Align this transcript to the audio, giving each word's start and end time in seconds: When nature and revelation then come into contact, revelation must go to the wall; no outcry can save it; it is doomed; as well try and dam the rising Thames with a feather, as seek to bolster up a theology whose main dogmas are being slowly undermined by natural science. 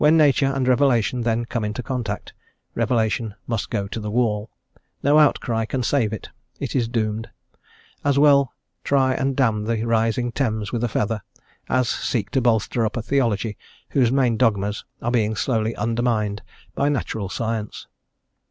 When 0.01 0.17
nature 0.17 0.47
and 0.47 0.67
revelation 0.67 1.21
then 1.21 1.45
come 1.45 1.63
into 1.63 1.83
contact, 1.83 2.33
revelation 2.73 3.35
must 3.45 3.69
go 3.69 3.87
to 3.89 3.99
the 3.99 4.09
wall; 4.09 4.49
no 5.03 5.19
outcry 5.19 5.65
can 5.65 5.83
save 5.83 6.11
it; 6.11 6.27
it 6.59 6.75
is 6.75 6.87
doomed; 6.87 7.29
as 8.03 8.17
well 8.17 8.51
try 8.83 9.13
and 9.13 9.35
dam 9.35 9.65
the 9.65 9.83
rising 9.85 10.31
Thames 10.31 10.71
with 10.71 10.83
a 10.83 10.89
feather, 10.89 11.21
as 11.69 11.87
seek 11.87 12.31
to 12.31 12.41
bolster 12.41 12.83
up 12.83 12.97
a 12.97 13.03
theology 13.03 13.59
whose 13.91 14.11
main 14.11 14.37
dogmas 14.37 14.83
are 15.03 15.11
being 15.11 15.35
slowly 15.35 15.75
undermined 15.75 16.41
by 16.73 16.89
natural 16.89 17.29
science. 17.29 17.85